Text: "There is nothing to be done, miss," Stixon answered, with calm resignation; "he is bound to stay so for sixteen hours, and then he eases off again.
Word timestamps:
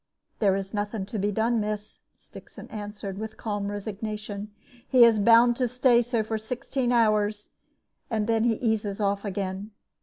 "There 0.39 0.55
is 0.55 0.73
nothing 0.73 1.05
to 1.05 1.19
be 1.19 1.31
done, 1.31 1.59
miss," 1.59 1.99
Stixon 2.17 2.67
answered, 2.71 3.19
with 3.19 3.37
calm 3.37 3.67
resignation; 3.67 4.51
"he 4.87 5.03
is 5.03 5.19
bound 5.19 5.55
to 5.57 5.67
stay 5.67 6.01
so 6.01 6.23
for 6.23 6.39
sixteen 6.39 6.91
hours, 6.91 7.53
and 8.09 8.25
then 8.25 8.43
he 8.43 8.55
eases 8.55 8.99
off 8.99 9.23
again. 9.23 9.69